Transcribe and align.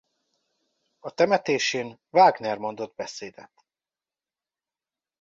A 0.99 1.09
temetésén 1.11 1.99
Wagner 2.09 2.57
mondott 2.57 2.95
beszédet. 2.95 3.65